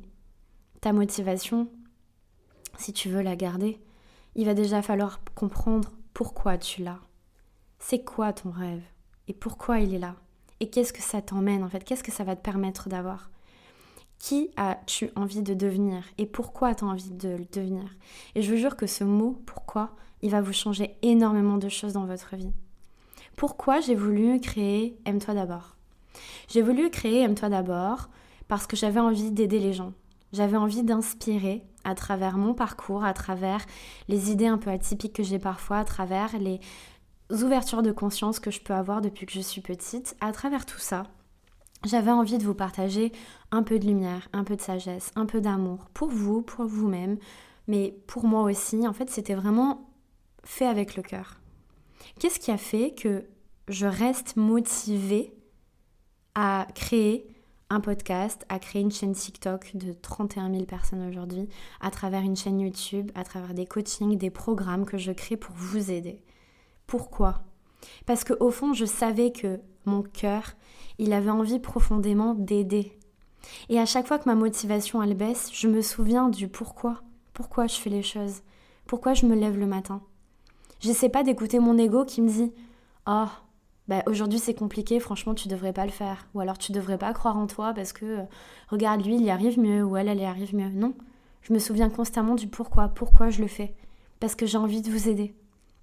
ta 0.80 0.92
motivation, 0.92 1.68
si 2.78 2.92
tu 2.92 3.08
veux 3.08 3.22
la 3.22 3.34
garder, 3.34 3.80
il 4.36 4.46
va 4.46 4.54
déjà 4.54 4.80
falloir 4.80 5.24
comprendre 5.34 5.90
pourquoi 6.14 6.56
tu 6.56 6.84
l'as. 6.84 7.00
C'est 7.80 8.04
quoi 8.04 8.32
ton 8.32 8.52
rêve 8.52 8.84
et 9.26 9.32
pourquoi 9.32 9.80
il 9.80 9.92
est 9.92 9.98
là? 9.98 10.14
Et 10.60 10.70
qu'est-ce 10.70 10.92
que 10.92 11.02
ça 11.02 11.20
t'emmène 11.20 11.64
en 11.64 11.68
fait, 11.68 11.82
qu'est-ce 11.82 12.04
que 12.04 12.12
ça 12.12 12.22
va 12.22 12.36
te 12.36 12.42
permettre 12.42 12.88
d'avoir? 12.88 13.31
Qui 14.22 14.52
as-tu 14.56 15.10
envie 15.16 15.42
de 15.42 15.52
devenir 15.52 16.04
et 16.16 16.26
pourquoi 16.26 16.76
tu 16.76 16.84
as 16.84 16.86
envie 16.86 17.10
de 17.10 17.30
le 17.30 17.44
devenir? 17.52 17.82
Et 18.36 18.42
je 18.42 18.52
vous 18.52 18.56
jure 18.56 18.76
que 18.76 18.86
ce 18.86 19.02
mot 19.02 19.42
pourquoi, 19.46 19.96
il 20.22 20.30
va 20.30 20.40
vous 20.40 20.52
changer 20.52 20.94
énormément 21.02 21.58
de 21.58 21.68
choses 21.68 21.94
dans 21.94 22.06
votre 22.06 22.36
vie. 22.36 22.52
Pourquoi 23.34 23.80
j'ai 23.80 23.96
voulu 23.96 24.38
créer 24.38 24.96
Aime-toi 25.06 25.34
d'abord? 25.34 25.74
J'ai 26.46 26.62
voulu 26.62 26.88
créer 26.88 27.22
Aime-toi 27.22 27.48
d'abord 27.48 28.10
parce 28.46 28.68
que 28.68 28.76
j'avais 28.76 29.00
envie 29.00 29.32
d'aider 29.32 29.58
les 29.58 29.72
gens. 29.72 29.92
J'avais 30.32 30.56
envie 30.56 30.84
d'inspirer 30.84 31.64
à 31.82 31.96
travers 31.96 32.38
mon 32.38 32.54
parcours, 32.54 33.02
à 33.02 33.14
travers 33.14 33.66
les 34.06 34.30
idées 34.30 34.46
un 34.46 34.58
peu 34.58 34.70
atypiques 34.70 35.14
que 35.14 35.24
j'ai 35.24 35.40
parfois, 35.40 35.78
à 35.78 35.84
travers 35.84 36.38
les 36.38 36.60
ouvertures 37.28 37.82
de 37.82 37.90
conscience 37.90 38.38
que 38.38 38.52
je 38.52 38.60
peux 38.60 38.74
avoir 38.74 39.00
depuis 39.00 39.26
que 39.26 39.32
je 39.32 39.40
suis 39.40 39.62
petite. 39.62 40.16
À 40.20 40.30
travers 40.30 40.64
tout 40.64 40.78
ça, 40.78 41.08
j'avais 41.84 42.10
envie 42.10 42.38
de 42.38 42.44
vous 42.44 42.54
partager 42.54 43.12
un 43.50 43.62
peu 43.62 43.78
de 43.78 43.86
lumière, 43.86 44.28
un 44.32 44.44
peu 44.44 44.56
de 44.56 44.60
sagesse, 44.60 45.10
un 45.16 45.26
peu 45.26 45.40
d'amour 45.40 45.86
pour 45.94 46.08
vous, 46.08 46.42
pour 46.42 46.64
vous-même, 46.64 47.18
mais 47.66 47.96
pour 48.06 48.24
moi 48.24 48.42
aussi. 48.42 48.86
En 48.86 48.92
fait, 48.92 49.10
c'était 49.10 49.34
vraiment 49.34 49.88
fait 50.44 50.66
avec 50.66 50.96
le 50.96 51.02
cœur. 51.02 51.40
Qu'est-ce 52.18 52.40
qui 52.40 52.50
a 52.50 52.58
fait 52.58 52.94
que 52.94 53.24
je 53.68 53.86
reste 53.86 54.36
motivée 54.36 55.32
à 56.34 56.66
créer 56.74 57.28
un 57.70 57.80
podcast, 57.80 58.44
à 58.48 58.58
créer 58.58 58.82
une 58.82 58.90
chaîne 58.90 59.14
TikTok 59.14 59.76
de 59.76 59.92
31 59.92 60.50
000 60.50 60.64
personnes 60.66 61.08
aujourd'hui, 61.08 61.48
à 61.80 61.90
travers 61.90 62.20
une 62.20 62.36
chaîne 62.36 62.60
YouTube, 62.60 63.10
à 63.14 63.24
travers 63.24 63.54
des 63.54 63.66
coachings, 63.66 64.18
des 64.18 64.30
programmes 64.30 64.84
que 64.84 64.98
je 64.98 65.12
crée 65.12 65.36
pour 65.36 65.54
vous 65.54 65.90
aider? 65.90 66.22
Pourquoi? 66.86 67.44
Parce 68.04 68.24
qu'au 68.24 68.50
fond, 68.50 68.74
je 68.74 68.84
savais 68.84 69.32
que 69.32 69.58
mon 69.86 70.02
cœur, 70.02 70.52
il 70.98 71.12
avait 71.12 71.30
envie 71.30 71.58
profondément 71.58 72.34
d'aider. 72.34 72.98
Et 73.68 73.78
à 73.78 73.86
chaque 73.86 74.06
fois 74.06 74.18
que 74.18 74.28
ma 74.28 74.34
motivation 74.34 75.02
elle 75.02 75.16
baisse, 75.16 75.50
je 75.52 75.68
me 75.68 75.82
souviens 75.82 76.28
du 76.28 76.48
pourquoi. 76.48 77.02
Pourquoi 77.32 77.66
je 77.66 77.76
fais 77.76 77.90
les 77.90 78.02
choses 78.02 78.42
Pourquoi 78.86 79.14
je 79.14 79.26
me 79.26 79.34
lève 79.34 79.58
le 79.58 79.66
matin 79.66 80.02
J'essaie 80.80 81.08
pas 81.08 81.22
d'écouter 81.22 81.58
mon 81.58 81.78
ego 81.78 82.04
qui 82.04 82.22
me 82.22 82.28
dit 82.28 82.52
Oh, 83.06 83.26
bah, 83.88 84.02
aujourd'hui 84.06 84.38
c'est 84.38 84.54
compliqué, 84.54 85.00
franchement 85.00 85.34
tu 85.34 85.48
devrais 85.48 85.72
pas 85.72 85.86
le 85.86 85.92
faire. 85.92 86.28
Ou 86.34 86.40
alors 86.40 86.58
tu 86.58 86.72
devrais 86.72 86.98
pas 86.98 87.12
croire 87.12 87.36
en 87.36 87.46
toi 87.46 87.72
parce 87.74 87.92
que 87.92 88.04
euh, 88.04 88.22
regarde 88.68 89.04
lui 89.04 89.16
il 89.16 89.22
y 89.22 89.30
arrive 89.30 89.58
mieux 89.58 89.82
ou 89.82 89.96
elle 89.96 90.08
elle 90.08 90.20
y 90.20 90.24
arrive 90.24 90.54
mieux. 90.54 90.70
Non, 90.70 90.94
je 91.42 91.52
me 91.52 91.58
souviens 91.58 91.90
constamment 91.90 92.34
du 92.34 92.46
pourquoi, 92.46 92.88
pourquoi 92.88 93.30
je 93.30 93.40
le 93.40 93.48
fais. 93.48 93.74
Parce 94.20 94.34
que 94.34 94.46
j'ai 94.46 94.58
envie 94.58 94.82
de 94.82 94.90
vous 94.90 95.08
aider. 95.08 95.34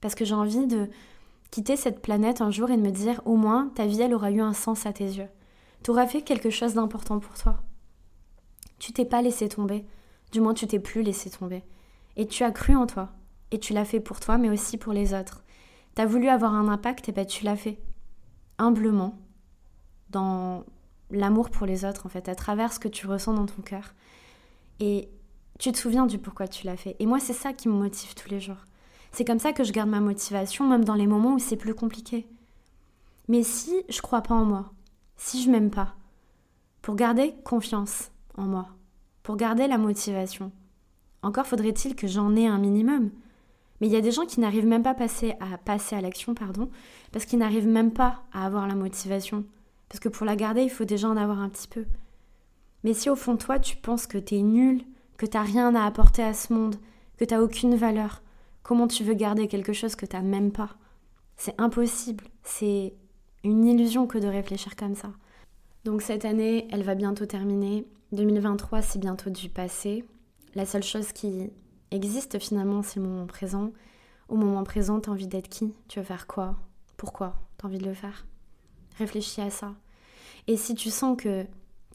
Parce 0.01 0.15
que 0.15 0.23
j'ai 0.23 0.35
envie 0.35 0.65
de 0.65 0.89
quitter 1.51 1.75
cette 1.75 2.01
planète 2.01 2.41
un 2.41 2.51
jour 2.51 2.69
et 2.69 2.77
de 2.77 2.81
me 2.81 2.91
dire 2.91 3.21
au 3.25 3.35
moins 3.35 3.71
ta 3.75 3.85
vie 3.85 4.01
elle 4.01 4.13
aura 4.13 4.31
eu 4.31 4.41
un 4.41 4.53
sens 4.53 4.85
à 4.85 4.93
tes 4.93 5.05
yeux. 5.05 5.29
Tu 5.83 5.91
auras 5.91 6.07
fait 6.07 6.21
quelque 6.21 6.49
chose 6.49 6.73
d'important 6.73 7.19
pour 7.19 7.35
toi. 7.35 7.61
Tu 8.79 8.93
t'es 8.93 9.05
pas 9.05 9.21
laissé 9.21 9.49
tomber, 9.49 9.85
du 10.31 10.41
moins 10.41 10.53
tu 10.53 10.67
t'es 10.67 10.79
plus 10.79 11.01
laissé 11.01 11.29
tomber. 11.29 11.63
Et 12.15 12.27
tu 12.27 12.43
as 12.43 12.51
cru 12.51 12.75
en 12.75 12.85
toi. 12.85 13.09
Et 13.51 13.59
tu 13.59 13.73
l'as 13.73 13.85
fait 13.85 13.99
pour 13.99 14.19
toi 14.19 14.37
mais 14.37 14.49
aussi 14.49 14.77
pour 14.77 14.93
les 14.93 15.13
autres. 15.13 15.43
Tu 15.95 16.01
as 16.01 16.05
voulu 16.05 16.27
avoir 16.27 16.53
un 16.53 16.67
impact 16.67 17.09
et 17.09 17.11
ben 17.11 17.25
tu 17.25 17.45
l'as 17.45 17.55
fait 17.55 17.79
humblement, 18.59 19.17
dans 20.09 20.65
l'amour 21.09 21.49
pour 21.49 21.65
les 21.65 21.85
autres, 21.85 22.05
en 22.05 22.09
fait, 22.09 22.29
à 22.29 22.35
travers 22.35 22.71
ce 22.71 22.79
que 22.79 22.87
tu 22.87 23.07
ressens 23.07 23.33
dans 23.33 23.45
ton 23.45 23.61
cœur. 23.61 23.93
Et 24.79 25.09
tu 25.57 25.71
te 25.71 25.77
souviens 25.77 26.05
du 26.05 26.19
pourquoi 26.19 26.47
tu 26.47 26.65
l'as 26.65 26.77
fait. 26.77 26.95
Et 26.99 27.05
moi, 27.05 27.19
c'est 27.19 27.33
ça 27.33 27.53
qui 27.53 27.67
me 27.67 27.73
motive 27.73 28.13
tous 28.15 28.29
les 28.29 28.39
jours. 28.39 28.65
C'est 29.11 29.25
comme 29.25 29.39
ça 29.39 29.53
que 29.53 29.63
je 29.63 29.73
garde 29.73 29.89
ma 29.89 29.99
motivation, 29.99 30.67
même 30.67 30.85
dans 30.85 30.95
les 30.95 31.07
moments 31.07 31.33
où 31.33 31.39
c'est 31.39 31.55
plus 31.55 31.73
compliqué. 31.73 32.27
Mais 33.27 33.43
si 33.43 33.83
je 33.89 34.01
crois 34.01 34.21
pas 34.21 34.35
en 34.35 34.45
moi, 34.45 34.71
si 35.17 35.43
je 35.43 35.49
m'aime 35.49 35.69
pas, 35.69 35.95
pour 36.81 36.95
garder 36.95 37.35
confiance 37.43 38.11
en 38.37 38.43
moi, 38.43 38.69
pour 39.23 39.35
garder 39.35 39.67
la 39.67 39.77
motivation, 39.77 40.51
encore 41.21 41.45
faudrait-il 41.45 41.95
que 41.95 42.07
j'en 42.07 42.35
ai 42.35 42.47
un 42.47 42.57
minimum. 42.57 43.11
Mais 43.79 43.87
il 43.87 43.93
y 43.93 43.97
a 43.97 44.01
des 44.01 44.11
gens 44.11 44.25
qui 44.25 44.39
n'arrivent 44.39 44.65
même 44.65 44.83
pas 44.83 44.91
à 44.91 45.57
passer 45.57 45.95
à, 45.95 46.01
l'action, 46.01 46.33
pardon, 46.33 46.69
parce 47.11 47.25
qu'ils 47.25 47.39
n'arrivent 47.39 47.67
même 47.67 47.91
pas 47.91 48.23
à 48.33 48.45
avoir 48.45 48.67
la 48.67 48.75
motivation. 48.75 49.45
Parce 49.87 49.99
que 49.99 50.09
pour 50.09 50.25
la 50.25 50.35
garder, 50.35 50.63
il 50.63 50.69
faut 50.69 50.85
déjà 50.85 51.07
en 51.07 51.17
avoir 51.17 51.39
un 51.39 51.49
petit 51.49 51.67
peu. 51.67 51.85
Mais 52.83 52.93
si 52.93 53.09
au 53.09 53.15
fond 53.15 53.37
toi, 53.37 53.59
tu 53.59 53.77
penses 53.77 54.07
que 54.07 54.17
t'es 54.17 54.41
nul, 54.41 54.83
que 55.17 55.25
t'as 55.25 55.43
rien 55.43 55.75
à 55.75 55.85
apporter 55.85 56.23
à 56.23 56.33
ce 56.33 56.53
monde, 56.53 56.75
que 57.17 57.25
t'as 57.25 57.41
aucune 57.41 57.75
valeur, 57.75 58.21
comment 58.63 58.87
tu 58.87 59.03
veux 59.03 59.13
garder 59.13 59.47
quelque 59.47 59.73
chose 59.73 59.95
que 59.95 60.05
t'as 60.05 60.21
même 60.21 60.51
pas? 60.51 60.75
C'est 61.37 61.59
impossible. 61.59 62.25
C'est 62.43 62.93
une 63.43 63.65
illusion 63.65 64.07
que 64.07 64.17
de 64.17 64.27
réfléchir 64.27 64.75
comme 64.75 64.95
ça. 64.95 65.11
Donc 65.85 66.01
cette 66.01 66.25
année, 66.25 66.67
elle 66.71 66.83
va 66.83 66.95
bientôt 66.95 67.25
terminer. 67.25 67.85
2023, 68.11 68.81
c'est 68.81 68.99
bientôt 68.99 69.29
du 69.29 69.49
passé. 69.49 70.03
La 70.55 70.65
seule 70.65 70.83
chose 70.83 71.11
qui 71.13 71.49
existe 71.91 72.39
finalement, 72.39 72.81
c'est 72.81 72.99
le 72.99 73.05
moment 73.05 73.27
présent. 73.27 73.71
Au 74.27 74.35
moment 74.35 74.63
présent, 74.63 74.99
t'as 74.99 75.11
envie 75.11 75.27
d'être 75.27 75.49
qui? 75.49 75.73
Tu 75.87 75.99
veux 75.99 76.05
faire 76.05 76.27
quoi? 76.27 76.55
Pourquoi 76.97 77.39
T'as 77.57 77.67
envie 77.67 77.77
de 77.77 77.85
le 77.85 77.93
faire? 77.93 78.25
Réfléchis 78.97 79.41
à 79.41 79.49
ça. 79.49 79.73
Et 80.47 80.57
si 80.57 80.75
tu 80.75 80.89
sens 80.89 81.15
que 81.17 81.45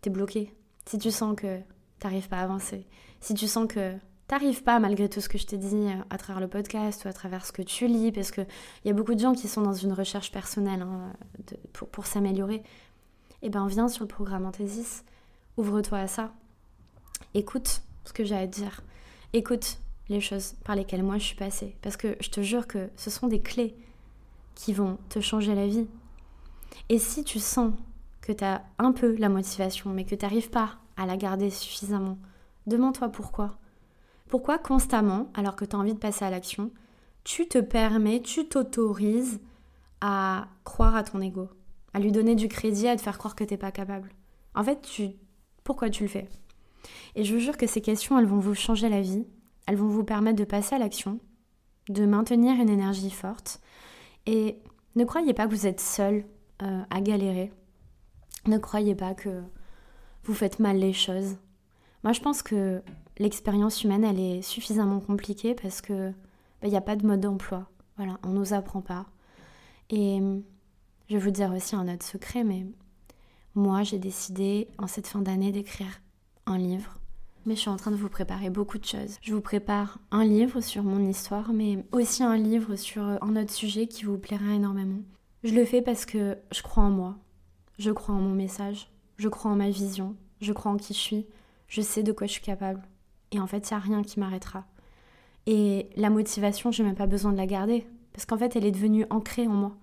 t'es 0.01 0.11
bloqué, 0.11 0.55
si 0.87 0.99
tu 0.99 1.11
sens 1.11 1.37
que 1.37 1.61
t'arrives 1.99 2.29
pas 2.29 2.39
à 2.39 2.43
avancer, 2.43 2.87
si 3.21 3.35
tu 3.35 3.47
sens 3.47 3.67
que 3.69 3.95
t'arrives 4.27 4.63
pas 4.63 4.79
malgré 4.79 5.09
tout 5.09 5.21
ce 5.21 5.29
que 5.29 5.39
je 5.39 5.47
t'ai 5.47 5.59
dit 5.59 5.75
euh, 5.75 6.03
à 6.11 6.19
travers 6.19 6.41
le 6.41 6.49
podcast 6.49 7.05
ou 7.05 7.09
à 7.09 7.13
travers 7.13 7.45
ce 7.45 7.53
que 7.53 7.63
tu 7.63 7.87
lis, 7.87 8.13
parce 8.13 8.31
qu'il 8.31 8.47
y 8.85 8.91
a 8.91 8.93
beaucoup 8.93 9.15
de 9.15 9.21
gens 9.21 9.35
qui 9.35 9.49
sont 9.49 9.63
dans 9.63 9.73
une 9.75 9.93
recherche 9.93 10.33
personnelle 10.33 10.83
hein, 10.83 11.13
pour, 11.73 12.07
s'améliorer, 12.07 12.63
eh 13.43 13.51
ben 13.51 13.67
viens 13.67 13.89
sur 13.89 14.05
le 14.05 14.09
programme 14.09 14.47
Anthesis, 14.47 15.05
ouvre-toi 15.57 15.99
à 15.99 16.07
ça, 16.07 16.33
écoute 17.35 17.83
ce 18.05 18.13
que 18.13 18.25
j'ai 18.25 18.37
à 18.37 18.47
te 18.47 18.55
dire, 18.55 18.83
écoute 19.33 19.79
les 20.09 20.21
choses 20.21 20.55
par 20.65 20.77
lesquelles 20.77 21.03
moi 21.03 21.19
je 21.19 21.25
suis 21.25 21.37
passée. 21.37 21.77
Parce 21.83 21.97
que 21.97 22.17
je 22.21 22.31
te 22.31 22.43
jure 22.43 22.67
que 22.67 22.91
ce 22.97 23.11
sont 23.11 23.27
des 23.27 23.41
clés 23.41 23.75
qui 24.55 24.73
vont 24.73 24.99
te 25.09 25.21
changer 25.21 25.55
la 25.55 25.67
vie. 25.67 25.87
Et 26.89 26.99
si 26.99 27.25
tu 27.25 27.39
sens 27.39 27.73
que 28.21 28.33
tu 28.33 28.45
as 28.45 28.63
un 28.79 28.93
peu 28.93 29.17
la 29.17 29.29
motivation, 29.29 29.91
mais 29.91 30.05
que 30.05 30.15
tu 30.15 30.49
pas 30.49 30.77
à 30.97 31.07
la 31.07 31.17
garder 31.17 31.51
suffisamment, 31.51 32.19
demande-toi 32.67 33.09
pourquoi. 33.09 33.57
Pourquoi 34.35 34.59
constamment, 34.59 35.31
alors 35.35 35.55
que 35.55 35.65
tu 35.65 35.77
as 35.77 35.79
envie 35.79 35.95
de 35.95 35.99
passer 36.01 36.25
à 36.25 36.31
l'action, 36.31 36.73
tu 37.23 37.47
te 37.47 37.59
permets, 37.59 38.21
tu 38.21 38.49
t'autorises 38.49 39.39
à 40.01 40.49
croire 40.65 40.97
à 40.97 41.05
ton 41.05 41.21
ego, 41.21 41.49
à 41.93 42.01
lui 42.01 42.11
donner 42.11 42.35
du 42.35 42.49
crédit, 42.49 42.89
à 42.89 42.97
te 42.97 43.01
faire 43.01 43.17
croire 43.17 43.37
que 43.37 43.45
tu 43.45 43.55
n'es 43.55 43.59
pas 43.59 43.71
capable? 43.71 44.11
En 44.57 44.65
fait, 44.65 44.83
tu... 44.83 45.11
pourquoi 45.63 45.89
tu 45.89 46.03
le 46.03 46.09
fais? 46.09 46.29
Et 47.15 47.23
je 47.23 47.33
vous 47.33 47.39
jure 47.39 47.57
que 47.57 47.69
ces 47.69 47.81
questions, 47.81 48.19
elles 48.19 48.27
vont 48.27 48.41
vous 48.41 48.57
changer 48.57 48.89
la 48.89 49.03
vie 49.03 49.25
elles 49.69 49.77
vont 49.77 49.87
vous 49.87 50.03
permettre 50.03 50.41
de 50.41 50.45
passer 50.45 50.75
à 50.75 50.79
l'action, 50.81 51.21
de 51.89 52.05
maintenir 52.05 52.61
une 52.61 52.71
énergie 52.71 53.11
forte. 53.11 53.61
Et 54.27 54.59
ne 54.97 55.05
croyez 55.05 55.33
pas 55.33 55.47
que 55.47 55.55
vous 55.55 55.69
êtes 55.69 55.81
seul 55.81 56.25
euh, 56.61 56.83
à 56.91 57.01
galérer. 57.01 57.53
Ne 58.49 58.59
croyez 58.59 58.97
pas 58.97 59.15
que 59.15 59.45
vous 60.25 60.35
faites 60.35 60.59
mal 60.59 60.79
les 60.79 60.93
choses. 60.93 61.37
Moi, 62.03 62.13
je 62.13 62.21
pense 62.21 62.43
que 62.43 62.83
l'expérience 63.19 63.85
humaine, 63.85 64.05
elle 64.05 64.21
est 64.21 64.43
suffisamment 64.43 65.01
compliquée 65.01 65.55
parce 65.55 65.81
que 65.81 66.11
il 66.11 66.15
bah, 66.63 66.69
n'y 66.69 66.77
a 66.77 66.81
pas 66.81 66.97
de 66.97 67.07
mode 67.07 67.21
d'emploi. 67.21 67.69
Voilà, 67.97 68.19
on 68.25 68.31
nous 68.31 68.55
apprend 68.55 68.81
pas. 68.81 69.07
Et 69.91 70.19
je 71.09 71.15
vais 71.15 71.21
vous 71.21 71.31
dire 71.31 71.53
aussi 71.53 71.77
un 71.77 71.93
autre 71.93 72.05
secret, 72.05 72.43
mais 72.45 72.67
moi, 73.55 73.83
j'ai 73.83 73.99
décidé 73.99 74.69
en 74.79 74.87
cette 74.87 75.07
fin 75.07 75.21
d'année 75.21 75.53
d'écrire 75.53 76.01
un 76.47 76.59
livre 76.59 76.99
mais 77.47 77.55
je 77.55 77.61
suis 77.61 77.71
en 77.71 77.77
train 77.77 77.91
de 77.91 77.97
vous 77.97 78.09
préparer 78.09 78.51
beaucoup 78.51 78.79
de 78.79 78.85
choses. 78.85 79.19
Je 79.23 79.35
vous 79.35 79.41
prépare 79.41 79.99
un 80.11 80.25
livre 80.25 80.61
sur 80.61 80.83
mon 80.83 81.07
histoire, 81.09 81.53
mais 81.53 81.85
aussi 81.93 82.23
un 82.23 82.37
livre 82.37 82.77
sur 82.77 83.03
un 83.03 83.37
autre 83.37 83.53
sujet 83.53 83.87
qui 83.87 84.05
vous 84.05 84.19
plaira 84.19 84.53
énormément. 84.53 85.03
Je 85.43 85.55
le 85.55 85.65
fais 85.65 85.83
parce 85.83 86.07
que 86.07 86.39
je 86.53 86.63
crois 86.63 86.85
en 86.85 86.91
moi, 86.91 87.17
je 87.79 87.91
crois 87.91 88.15
en 88.15 88.21
mon 88.21 88.35
message, 88.35 88.91
je 89.19 89.29
crois 89.29 89.51
en 89.51 89.57
ma 89.57 89.69
vision, 89.69 90.17
je 90.41 90.53
crois 90.53 90.73
en 90.73 90.77
qui 90.77 90.95
je 90.95 90.99
suis, 90.99 91.27
je 91.69 91.83
sais 91.83 92.03
de 92.03 92.13
quoi 92.13 92.27
je 92.27 92.33
suis 92.33 92.43
capable. 92.43 92.83
Et 93.35 93.41
en 93.41 93.49
fait, 93.49 93.69
il 93.69 93.75
n'y 93.75 93.77
a 93.77 93.81
rien 93.81 94.03
qui 94.03 94.21
m'arrêtera. 94.21 94.65
Et 95.47 95.91
la 95.97 96.09
motivation, 96.09 96.71
je 96.71 96.83
n'ai 96.83 96.89
même 96.89 96.97
pas 96.97 97.09
besoin 97.09 97.33
de 97.33 97.37
la 97.37 97.47
garder, 97.47 97.85
parce 98.13 98.27
qu'en 98.27 98.39
fait, 98.39 98.55
elle 98.55 98.65
est 98.65 98.71
devenue 98.71 99.07
ancrée 99.11 99.49
en 99.49 99.53
moi. 99.53 99.77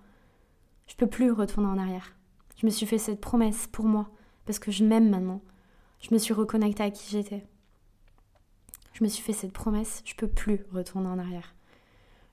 Je 0.87 0.95
peux 0.95 1.07
plus 1.07 1.31
retourner 1.31 1.67
en 1.67 1.77
arrière. 1.77 2.15
Je 2.55 2.65
me 2.65 2.71
suis 2.71 2.85
fait 2.85 2.97
cette 2.97 3.19
promesse 3.19 3.67
pour 3.67 3.85
moi, 3.85 4.09
parce 4.45 4.57
que 4.57 4.71
je 4.71 4.85
m'aime 4.85 5.09
maintenant. 5.09 5.41
Je 5.99 6.13
me 6.13 6.17
suis 6.17 6.33
reconnectée 6.33 6.83
à 6.83 6.91
qui 6.91 7.11
j'étais. 7.11 7.45
Je 8.93 9.03
me 9.03 9.09
suis 9.09 9.21
fait 9.21 9.33
cette 9.33 9.51
promesse, 9.51 10.01
je 10.05 10.15
peux 10.15 10.29
plus 10.29 10.65
retourner 10.71 11.07
en 11.07 11.19
arrière. 11.19 11.53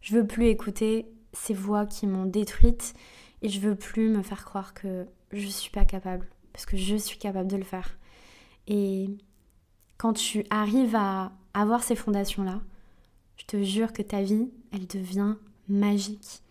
Je 0.01 0.15
veux 0.15 0.27
plus 0.27 0.47
écouter 0.47 1.11
ces 1.33 1.55
voix 1.55 1.85
qui 1.85 2.07
m'ont 2.07 2.27
détruite 2.27 2.95
et 3.43 3.49
je 3.49 3.59
veux 3.59 3.75
plus 3.75 4.09
me 4.09 4.23
faire 4.23 4.45
croire 4.45 4.73
que 4.73 5.07
je 5.33 5.47
suis 5.49 5.71
pas 5.71 5.85
capable 5.85 6.29
parce 6.53 6.65
que 6.65 6.77
je 6.77 6.95
suis 6.95 7.19
capable 7.19 7.51
de 7.51 7.57
le 7.57 7.65
faire. 7.65 7.99
Et 8.69 9.09
quand 9.99 10.13
tu 10.13 10.45
arrives 10.49 10.97
à 10.97 11.33
avoir 11.55 11.83
ces 11.83 11.97
fondations 11.97 12.45
là, 12.45 12.61
je 13.37 13.45
te 13.45 13.63
jure 13.63 13.93
que 13.93 14.03
ta 14.03 14.23
vie, 14.23 14.49
elle 14.73 14.87
devient 14.87 15.35
magique. 15.69 16.43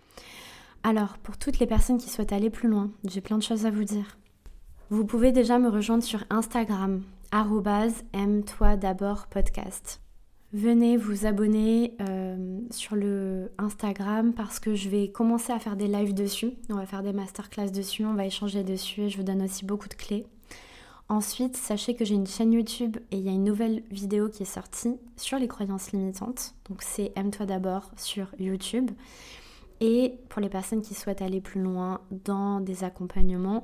Alors, 0.83 1.17
pour 1.17 1.37
toutes 1.37 1.59
les 1.59 1.65
personnes 1.65 1.97
qui 1.97 2.09
souhaitent 2.09 2.33
aller 2.33 2.49
plus 2.49 2.69
loin, 2.69 2.91
j'ai 3.05 3.21
plein 3.21 3.37
de 3.37 3.43
choses 3.43 3.65
à 3.65 3.71
vous 3.71 3.83
dire. 3.83 4.17
Vous 4.89 5.05
pouvez 5.05 5.31
déjà 5.31 5.59
me 5.59 5.69
rejoindre 5.69 6.03
sur 6.03 6.23
Instagram, 6.29 7.03
aime-toi 8.13 8.77
d'abord 8.77 9.27
podcast. 9.27 10.01
Venez 10.53 10.95
vous 10.95 11.25
abonner 11.25 11.93
euh, 11.99 12.59
sur 12.71 12.95
le 12.95 13.51
Instagram 13.57 14.33
parce 14.33 14.59
que 14.59 14.75
je 14.75 14.87
vais 14.87 15.09
commencer 15.09 15.51
à 15.51 15.59
faire 15.59 15.75
des 15.75 15.87
lives 15.87 16.13
dessus. 16.13 16.53
On 16.69 16.75
va 16.75 16.85
faire 16.85 17.03
des 17.03 17.11
masterclass 17.11 17.69
dessus, 17.69 18.05
on 18.05 18.13
va 18.13 18.25
échanger 18.25 18.63
dessus 18.63 19.01
et 19.01 19.09
je 19.09 19.17
vous 19.17 19.23
donne 19.23 19.41
aussi 19.41 19.65
beaucoup 19.65 19.89
de 19.89 19.93
clés. 19.93 20.25
Ensuite, 21.09 21.55
sachez 21.55 21.95
que 21.95 22.03
j'ai 22.03 22.15
une 22.15 22.27
chaîne 22.27 22.51
YouTube 22.51 22.97
et 23.11 23.17
il 23.17 23.23
y 23.23 23.29
a 23.29 23.31
une 23.31 23.45
nouvelle 23.45 23.81
vidéo 23.91 24.27
qui 24.27 24.43
est 24.43 24.45
sortie 24.45 24.97
sur 25.15 25.39
les 25.39 25.47
croyances 25.47 25.93
limitantes. 25.93 26.53
Donc 26.69 26.81
c'est 26.81 27.13
Aime-toi 27.15 27.45
d'abord 27.45 27.89
sur 27.95 28.27
YouTube. 28.39 28.91
Et 29.79 30.15
pour 30.27 30.41
les 30.41 30.49
personnes 30.49 30.81
qui 30.81 30.95
souhaitent 30.95 31.21
aller 31.21 31.39
plus 31.39 31.61
loin 31.61 32.01
dans 32.11 32.59
des 32.59 32.83
accompagnements, 32.83 33.63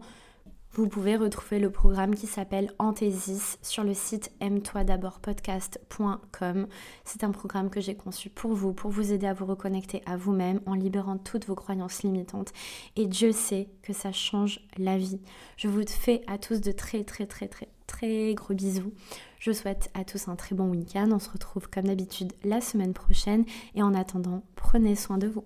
Vous 0.75 0.88
pouvez 0.88 1.18
retrouver 1.18 1.60
le 1.60 1.70
programme 1.70 2.15
qui 2.15 2.25
s'appelle 2.25 2.72
Anthésis 2.80 3.60
sur 3.62 3.84
le 3.84 3.94
site 3.94 4.32
aime-toi 4.39 4.84
d'abord 4.84 5.20
podcast.com. 5.20 6.68
C'est 7.06 7.24
un 7.24 7.30
programme 7.30 7.70
que 7.70 7.80
j'ai 7.80 7.94
conçu 7.94 8.32
pour 8.32 8.56
vous, 8.56 8.74
pour 8.74 8.89
vous 8.89 9.13
aider 9.13 9.27
à 9.27 9.36
vous 9.36 9.46
reconnecter 9.46 10.01
à 10.08 10.18
vous-même 10.18 10.62
en 10.65 10.74
libérant 10.74 11.20
toutes 11.20 11.46
vos 11.46 11.53
croyances 11.53 12.01
limitantes. 12.01 12.53
Et 12.96 13.06
Dieu 13.06 13.34
sait 13.34 13.70
que 13.84 13.94
ça 13.94 14.12
change 14.12 14.62
la 14.80 14.98
vie. 14.98 15.22
Je 15.58 15.68
vous 15.68 15.84
fais 15.88 16.24
à 16.25 16.39
tous 16.39 16.60
de 16.60 16.72
très 16.72 17.03
très 17.03 17.27
très 17.27 17.48
très 17.48 17.68
très 17.86 18.34
gros 18.34 18.56
bisous. 18.56 18.94
Je 19.38 19.51
souhaite 19.51 19.92
à 19.94 20.03
tous 20.03 20.27
un 20.27 20.36
très 20.36 20.56
bon 20.56 20.72
week-end. 20.72 21.10
On 21.12 21.20
se 21.20 21.30
retrouve 21.30 21.70
comme 21.70 21.86
d'habitude 21.86 22.34
la 22.44 22.62
semaine 22.62 22.94
prochaine. 22.94 23.46
Et 23.75 23.84
en 23.84 23.94
attendant, 23.94 24.42
prenez 24.56 24.96
soin 24.96 25.20
de 25.20 25.27
vous. 25.27 25.46